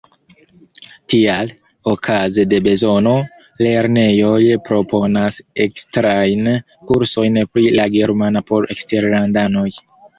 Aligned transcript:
Tial, 1.13 1.51
okaze 1.91 2.45
de 2.55 2.61
bezono, 2.69 3.13
lernejoj 3.67 4.41
proponas 4.71 5.41
ekstrajn 5.69 6.53
kursojn 6.91 7.43
pri 7.55 7.71
la 7.81 7.91
germana 8.01 8.49
por 8.53 8.71
eksterlandanoj. 8.79 9.71